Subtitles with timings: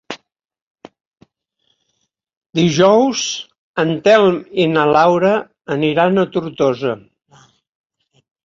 [2.61, 3.23] Dijous
[3.85, 5.35] en Telm i na Laura
[5.79, 6.97] aniran a Tortosa.